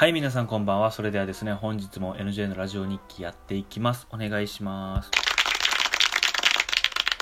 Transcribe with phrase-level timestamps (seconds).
[0.00, 0.92] はい、皆さんこんばんは。
[0.92, 4.06] それではですね、本日も NJ のラジオ日記やっていきます。
[4.10, 5.10] お願いします。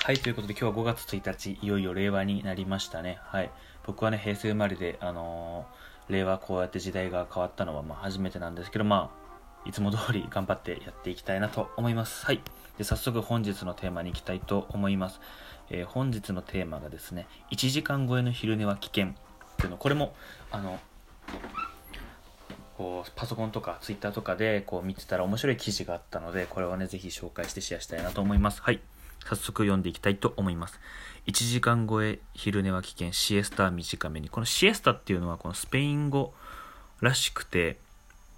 [0.05, 3.19] はい、ということで今日は5月1日、いよいよ令和になりましたね。
[3.23, 3.51] はい。
[3.85, 12.27] 僕はね、平成生まれで、あのー令和こうやって時代が変わったのはまあ初めてなんですけど、まあ、いつも通り頑張ってやっていきたいなと思います。
[12.27, 12.41] はい。
[12.77, 15.21] で、早速本日のテーマに行きたいと思います。
[15.71, 19.11] えー本日のテーマがですね、1時間超えの昼寝は危険っ
[19.57, 20.15] ていうの、これも、
[20.53, 20.79] あの、
[22.79, 28.63] こうパソコンとかツイッターとかでこう見てたら面白い記事があったのでこれはねぜひ紹介してシェアしたいなと思います。
[28.63, 28.81] はい。
[29.25, 30.79] 早速読んでいきたいと思います。
[31.27, 33.13] 1時間超え昼寝は危険。
[33.13, 34.29] シエスタ短めに。
[34.29, 36.33] このシエスタっていうのはこのスペイン語
[37.01, 37.79] らしくて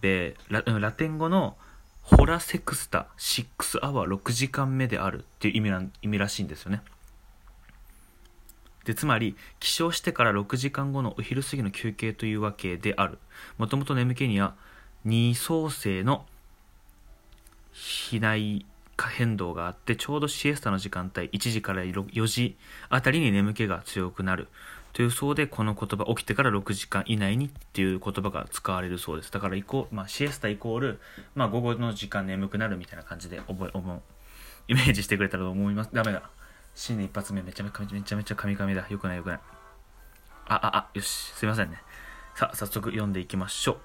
[0.01, 1.57] でラテン語の
[2.02, 6.80] ホラセクスタ6アワー6時間目であるっていう意味な意味らしいんですよね。
[8.84, 13.19] でつまり起床してから6時間後のお昼過ぎの休憩というわけである。
[13.59, 14.55] もともと眠気には
[15.05, 16.25] 二相性の
[17.73, 18.65] 比内
[18.96, 22.57] 可変動があってちょうどシエスタの時間帯1時から4時
[22.90, 24.49] あたりに眠気が強くなる。
[24.93, 29.30] というそうでこの言葉起きてから6時間以内にっていう言葉が使われるそうです。
[29.30, 31.01] だからイコ、まあ、シエスタイコール、
[31.35, 34.01] まあ、午後の時間眠くなるみたいな感じで覚え思う
[34.68, 35.90] イメージしてくれたらと思います。
[35.93, 36.29] ダメだ。
[36.74, 38.87] 新年一発目めちゃめちゃめちゃめちゃカミカミだ。
[38.88, 39.40] よくないよくない。
[40.49, 41.09] あああよし。
[41.09, 41.82] すいませんね。
[42.35, 43.79] さあ早速読んでいきましょ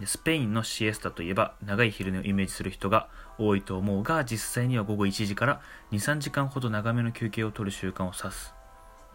[0.00, 0.06] う。
[0.06, 5.60] スペインのシエスタといえば長い昼寝をイメージする人が多いと思うが実際には午後1時から
[5.92, 8.54] 23時間ほど長めの休憩を取る習慣を指す。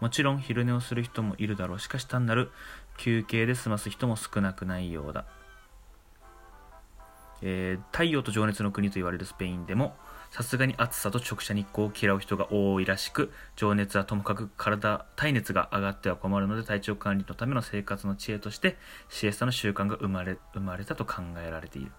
[0.00, 1.78] もちろん昼寝をする人もいるだろう。
[1.78, 2.50] しかし単なる
[2.96, 5.26] 休憩で済ます人も少なくないようだ、
[7.42, 9.94] えー太陽と情熱の国と言われるスペインでも
[10.30, 18.76] さすがに暑さと直射日光を嫌う人が多いらしく情熱はともかく体体熱が上がっては困るので体調管理のための生活の知恵として
[19.08, 21.90] シエスタの習慣が生まれ生まれたと考えられている。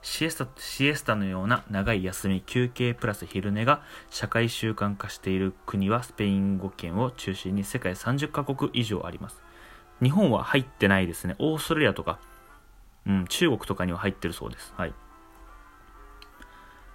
[0.00, 9.42] シエスタシエスタのような長い休み休憩プラス昼寝が社会習慣化している国はスペイン語圏を中心に世界30カ国以上あります。
[10.02, 11.36] 日本は入ってないですね。
[11.38, 12.18] オーストラリアとか、
[13.06, 14.72] うん、中国とかには入ってるそうです。
[14.76, 14.94] はい。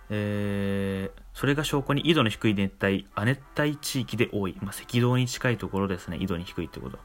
[0.09, 6.18] えーそれが証拠に緯度の低い熱帯亜熱帯地域で多い、まあ、赤道に近いところですね。
[6.19, 6.97] 緯度に低いってこと。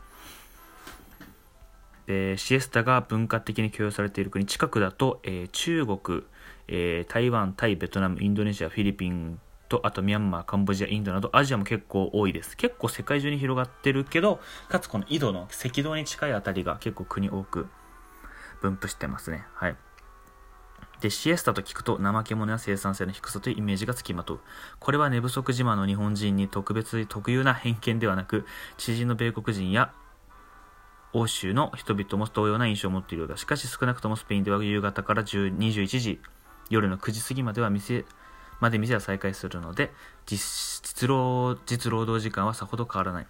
[2.07, 6.23] でシエスタが文化的に許容されている国近くだと、えー中国、
[6.69, 12.57] えー台湾タイベトナムインドネシアフィリピンとあとミャンマーカンボジアインドなどアジアも結構多いです。
[12.57, 17.67] 結構世界中に広がってるけどかつこの緯度の赤道に近いあたりが結構国多く
[18.63, 19.45] 分布してますね。
[19.55, 19.77] はい。
[21.03, 24.41] で、シエスタと聞くと怠け者や生産性の低さというイメージがつきまとう。
[24.79, 28.47] これは寝不足自慢の日本人に特別特有な偏見ではなく、
[28.79, 29.93] 知人の米国人や
[31.13, 33.37] 欧州の人々も同様な印象を持っているようだ。
[33.37, 36.21] しかし少なくともスペインでは夕方から21時、
[36.71, 38.05] 夜の9時過ぎまでは店、
[38.61, 39.93] まで店は再開するので、
[40.27, 43.27] 実実労実労働時間はさほど変わらない。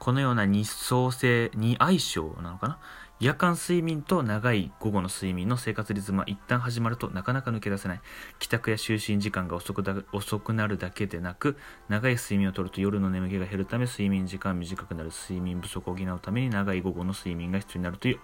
[0.00, 2.78] このような二相性、二相性なのかな？
[3.18, 8.00] 夜間睡眠と長い午後の睡眠の生活リズムは一旦始まるとなかなか抜け出せない。
[8.38, 11.56] 帰宅や就寝時間が遅くだ遅くなるだけでなく
[11.88, 15.08] 長い睡眠をとると夜の眠気が減るため睡眠時間短くなる。
[15.10, 18.18] 睡眠不足を補うために長い午後の睡眠が必要になるという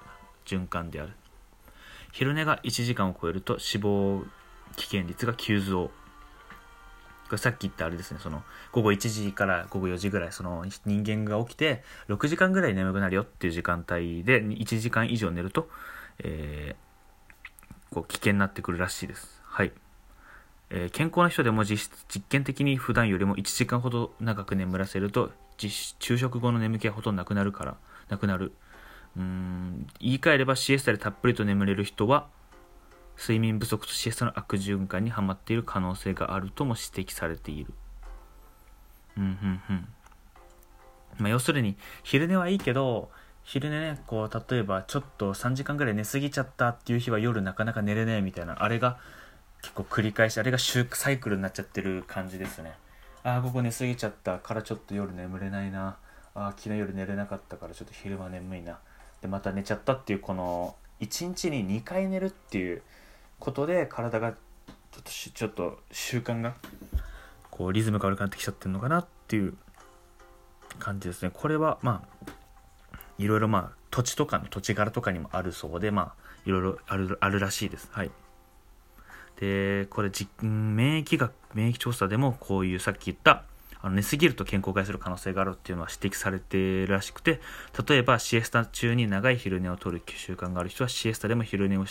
[0.44, 1.12] 循環である。
[2.12, 4.22] 昼寝が1時間を超えると死亡
[4.76, 5.90] 危険率が急増。
[7.38, 15.68] さっき言ったあれですねその午後1時から午後4時ぐらいその人間が起きて6時間ぐらい眠くなるよっていう時間帯で1時間以上寝ると、
[16.18, 16.92] えー
[17.92, 19.42] こう危険になってくるらしいです。
[19.44, 19.72] はい、
[20.70, 27.76] えー健康な人でも実質実験的に普段よりも1時間ほど長く眠らせると昼食後の眠気はほとんどなくなるから
[28.08, 28.52] なくなる。
[29.14, 32.28] うん言い換えればシエスタでたっぷりと眠れる人は
[33.16, 37.72] 睡眠不足とシエスタの悪循環にはまっている可能性があるとも指摘されている。
[39.16, 39.88] うんうんうん。
[41.18, 43.10] まあ、要するに、昼寝はいいけど、
[43.44, 48.98] 昼寝ね、こう、例えばちょっと3時間ぐらい寝すぎちゃったっていう日は夜なかなか寝れねえみたいな、あれが
[49.62, 52.72] 結構繰り返し、あれが週サイクルになっちゃってる感じですね。
[53.24, 55.96] ああ、ここ寝すぎちゃったからちょっと夜眠れないな。
[56.34, 58.78] ああ、昨日夜寝れなかったからちょっと昼間眠いな。
[59.20, 62.82] で、また寝ちゃったっていう、この、1日に2回寝るっていう
[63.42, 64.36] ことで体がちょ
[65.00, 66.54] っとちょっと習慣が
[67.50, 69.54] こうリズムが悪くなってきちゃってるのかなっていう
[70.78, 71.30] 感じですね。
[71.34, 72.30] これはまあ
[73.18, 76.14] いろいろまあ土地とかの土地柄とかにもあるそうでまあ
[76.46, 77.88] いろいろあるあるらしいです。
[77.90, 78.12] はい。
[79.40, 83.42] でこれじ免疫学免疫調査でもこういうさっき言った
[83.80, 87.40] あの寝すぎると健康を害する可能性があるっていうのは指摘されてるらしくて
[87.88, 91.84] 例えばシエスタ中に長い昼寝をとる習慣がある人はシエスタでも昼寝を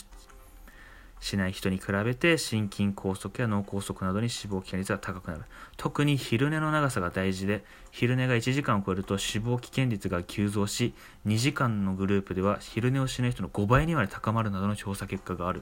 [1.21, 5.43] しない人に比べて心筋梗塞や脳梗塞などに死亡危険率が高くなる。
[5.77, 10.93] 特に昼寝の長さが大事で昼寝が1時間を超えると死亡危険率が急増し
[11.27, 15.61] 2時間のグループでは昼寝をしない人の5倍にまで高まるなどの調査結果がある。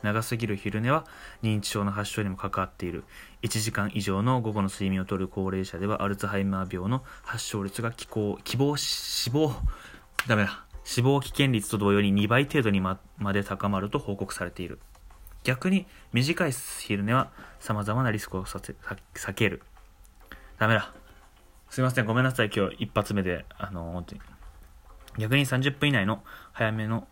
[0.00, 1.04] 長すぎる昼寝は
[1.42, 3.02] 認知症の発症にも関わっている。
[3.42, 8.06] 1時間以上の午後の睡眠をとる高齢者ではアルツハイマー病の発症率が希
[8.58, 9.52] 望死亡
[10.28, 10.67] ダメだ。
[10.88, 12.98] 死亡危険率と同様に2倍程度にま
[13.34, 14.78] で高まると報告されている。
[15.44, 17.30] 逆に短い昼寝は
[17.60, 19.62] 様々なリスクを避ける。
[20.58, 20.94] ダメだ。
[21.68, 22.06] すいません。
[22.06, 22.50] ごめんなさい。
[22.50, 24.22] 今日一発目であの本当に。
[25.18, 27.06] 逆に30分以内の早めの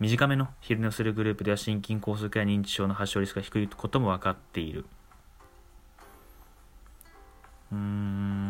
[0.00, 4.86] 短めの昼寝をするグループでは心筋梗塞や認知症の発症リスクが低いことも分かっている。
[7.70, 8.41] うーん。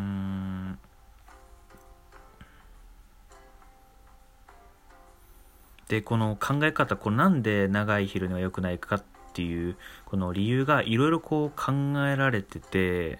[5.87, 9.03] でこの考え方こうなんで長い昼寝は良くないかっ
[9.33, 11.71] ていうこの理由がいろいろこう考
[12.07, 13.19] えられてて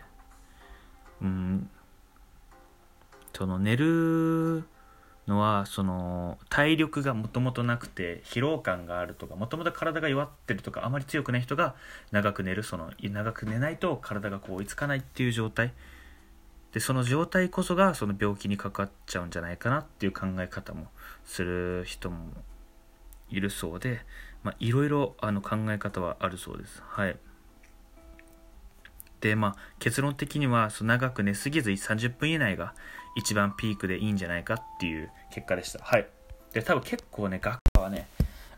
[1.22, 1.70] うん
[3.34, 4.64] その寝る
[5.28, 11.76] のはその体力がもともとなくて疲労感があるとかもともと体が弱ってるとかあまり強くない人が
[12.12, 15.74] 長く寝るその長く寝ないと体がこう追いつかないっていう状態。
[16.74, 20.88] でその状態こそがその病気にかかっちゃうんじゃないかなっていう考え方も
[21.24, 22.34] する人も
[23.34, 24.02] いるそうで、
[24.44, 26.82] ま、いろいろあの考え方はあるそうです。
[26.86, 27.18] はい。
[29.22, 32.74] で、まあ、結論的には、そ長く寝すぎず30分以内が
[33.16, 35.84] 一番ピークでいいんじゃないかっていう結果でした。
[35.84, 36.08] はい。
[36.54, 38.08] で、多分結構ね、学科はね、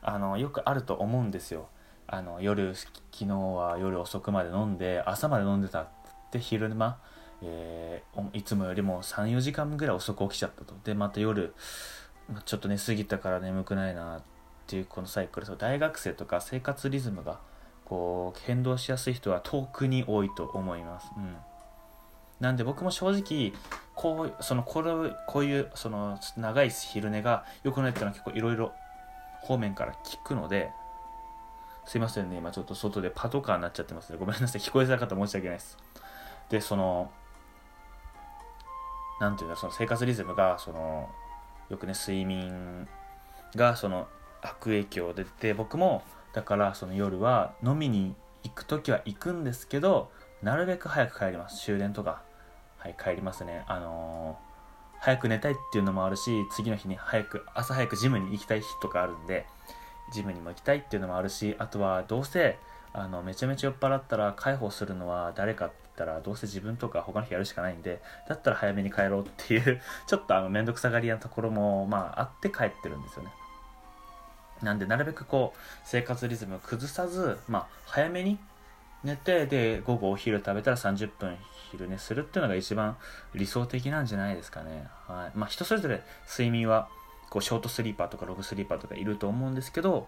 [0.02, 1.70] あの、よくあると思うんですよ。
[2.08, 5.88] あの、夜、昨日は夜遅くまで飲んで、朝まで飲んでたっ
[6.32, 7.00] て昼間、
[7.42, 10.74] えー、いつもよりも3、4時間ぐらい遅く起きちゃったと。
[10.84, 11.54] で、また夜、
[12.46, 14.35] ちょっと寝すぎたから眠くないなって
[14.68, 17.40] ていうこのサイクル大学生とか生活リズムが
[17.86, 21.12] こう変動しやすい人は遠くに多いと思います。
[21.16, 21.36] うん。
[22.40, 23.54] なんで僕も正直
[23.94, 24.84] こうそのこ
[25.28, 28.74] こういうその長い昼寝が良くないっていうのは結構いろいろ
[29.42, 30.72] 方面から聞くので
[31.86, 34.18] すいませんね今ちょっと外でパトカーになっちゃってますね。
[34.20, 35.78] ごめんなさい聞こえづらかった申し訳ないです。
[36.50, 37.12] でその
[39.22, 41.10] なんていうのその生活リズムがその
[41.70, 42.88] よくね睡眠
[43.56, 44.08] がその
[44.42, 46.04] 悪影響でて僕も
[46.34, 50.12] だからその夜は飲みに行く時は行くんですけど
[50.44, 51.64] なるべく早く帰ります。
[51.64, 52.22] 終電とか。
[52.78, 53.64] はい帰りますね。
[53.68, 59.48] あのー、早く寝たいっていうのもあるし次の日に早く朝早くジムに行きたい日とかあるんで
[60.14, 62.60] ジムにも行きたいっていうのもあるしあとはどうせ
[62.94, 73.32] あのめちゃめちゃ酔っ払ったら介抱するのは誰かって言ったらどうせ自分とか他の人やるしかないんでだったら早めに帰ろうっていうちょっとあの面倒くさがり屋なところもまああって帰ってるんですよね。
[74.62, 78.38] なんでなるべくこう生活リズムを崩さず、まあ、早めに
[79.04, 81.38] 寝てで午後お昼食べたら30分
[81.72, 82.98] 昼寝するっていうのが一番
[83.34, 85.38] 理想的なんじゃないですかね、はい。
[85.38, 86.90] まあ、人それぞれ睡眠は
[87.30, 90.08] こうショートスリーパーとかログスリーパーとかいると思うんですけど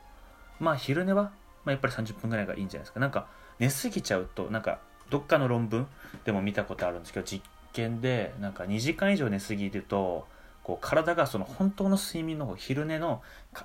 [0.60, 1.32] まあ昼寝は、ま
[1.66, 3.00] あ、やっぱり30分ぐらいがいいんじゃないですか。
[3.00, 3.28] なんか
[3.60, 4.80] 寝すぎちゃうとなんか
[5.10, 5.88] どっかの論文
[6.26, 10.28] でも見たことあるんですけど実験でなんか2時間以上寝すぎると
[10.68, 13.22] こう体がその本当の睡眠の方昼寝の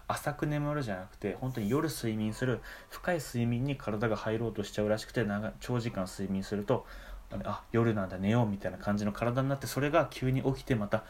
[0.06, 2.60] 浅く眠るじゃなくて本当に夜睡眠する
[2.90, 6.86] 深い睡眠に体が入ろうとしちゃうらしくて長長時間睡眠すると
[7.42, 11.02] あ夜なんだ寝ようみたいな感じの体になってそれが急に起きてまた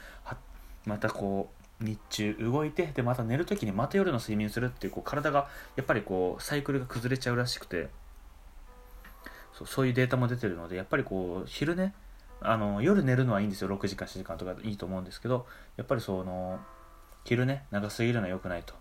[0.87, 1.50] またこ
[1.83, 7.90] う日中動いてでまた寝る時にまた夜の睡眠するっていうこう体がやっぱりこうサイクルが崩れちゃうらしくて。
[9.52, 11.93] そうそういうデータも出てるのでやっぱりこう昼寝
[12.44, 13.68] あの夜寝るのはいいんですよ。
[13.68, 15.46] 6時間7時間とかいいと思うんですけど
[15.76, 16.58] やっぱりその
[17.25, 18.75] 昼ね長すぎるのは良くないと。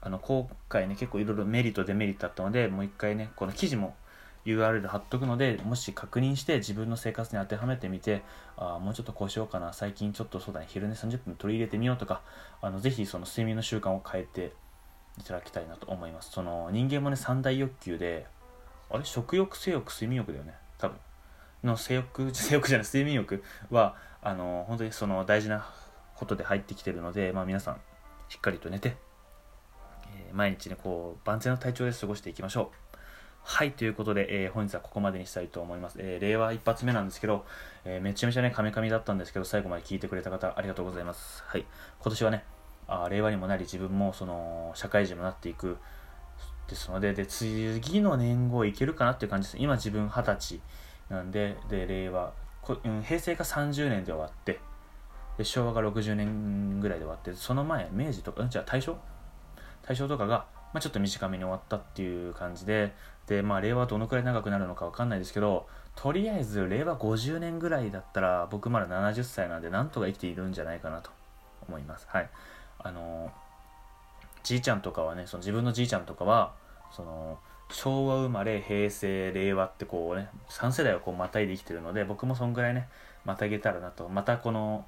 [0.00, 3.96] あの今回ね結構いろいろメリットデメリットあったのでもう一回ねこの記事も
[4.46, 8.22] URL 貼っとくのでもし確認して自分の生活に当てはめてみて
[8.56, 12.22] あもうちょっとこうしようかな最近ちょっとそうだね昼寝30分取り入れてみようとか
[12.62, 14.52] あのぜひその睡眠の習慣を変えて
[15.18, 16.30] いただきたいなと思います。
[16.30, 18.26] その人間もね三大欲求で
[18.88, 19.04] あれ？
[19.04, 20.96] 食欲性欲睡眠欲だよね多分。
[21.64, 25.68] の性欲 性欲じゃない睡眠欲はあの本当にその大事な
[26.16, 27.80] ことで入ってきてるので、まあ、皆さん
[28.28, 28.96] しっかりと寝て、
[30.14, 32.98] えー、毎日ねこう万全の体調で過ごしていきましょう。
[33.42, 37.46] はいということで、えー、本日はここまでにしたいと思います、えー、令和一発目なんですけど、
[37.86, 41.42] えめちゃめちゃねカメカミだったんですけど最後まで聞いてくれた方ありがとうございます。
[41.46, 41.64] はい。
[42.00, 42.44] 今年はね
[42.88, 45.78] あ令和にもなり自分もその社会人になっていく
[46.68, 49.62] ですのでで次の年号いけるかなっていう感じです。
[49.62, 50.60] 今自分二十歳。
[51.08, 54.60] なんで、で、令和こうん平成が30年で終わって
[55.38, 58.96] で昭和が60年ぐらいで終わってその前明治とか、じゃあ大正？
[59.86, 62.94] 大正とかが、まあ、ちょっと短めに終わったっていう感じで
[63.26, 71.10] で、まあ、令和どのくらい長くなるのか分かんないですけどとりあえず令和50年ぐらいだったら僕まだ70歳なんでなんとか生きているんじゃないかなと
[71.66, 72.06] 思います。
[72.10, 72.28] はい。
[72.80, 73.30] あの
[74.42, 76.52] じいちゃんとかはねその自分のじいちゃんとかは
[76.92, 77.38] その
[77.70, 82.88] 昭和生まれ平成令和ってこうね3世代をこうまたいで生きてるので僕もそんぐらいね
[83.24, 84.08] またげたらなと。
[84.08, 84.86] またこの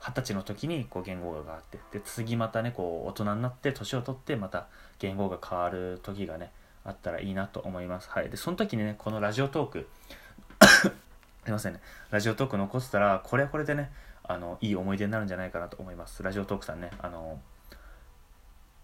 [0.00, 4.66] 二十歳の時にこう言語が変わってで次またねこう大人になって年を取ってまた
[4.98, 6.50] 言語が変わる時がね
[6.84, 8.10] あったらいいなと思います。
[8.10, 8.28] はい。
[8.28, 9.88] でその時にねこのラジオトーク
[11.44, 11.80] すいませんね。
[12.10, 13.92] ラジオトーク残ってたらこれはこれでね
[14.24, 16.22] あのいい思い出になるんじゃないかなと思います。
[16.22, 17.40] ラジオトークさんねあの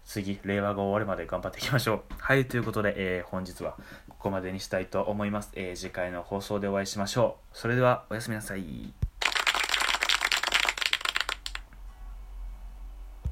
[0.09, 2.01] 次、令和が終わるまで頑張っていきましょう。
[2.17, 3.77] はい、ということで、えー、本日は
[4.09, 5.51] ここまでにしたいと思います。
[5.53, 7.57] えー、次回の放送でお会いしましょう。
[7.57, 8.91] それでは、おやすみなさい。